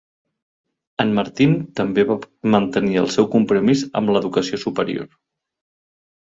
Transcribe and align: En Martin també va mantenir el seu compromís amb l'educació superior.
En 1.03 1.11
Martin 1.17 1.53
també 1.79 2.05
va 2.11 2.15
mantenir 2.55 2.97
el 3.03 3.11
seu 3.17 3.27
compromís 3.37 3.85
amb 4.03 4.15
l'educació 4.15 4.61
superior. 4.65 5.07